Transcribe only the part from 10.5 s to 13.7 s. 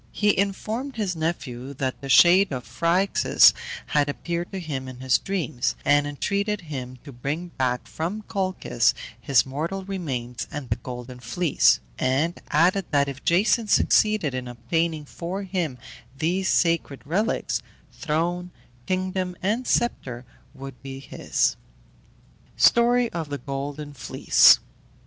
the Golden Fleece; and added that if Jason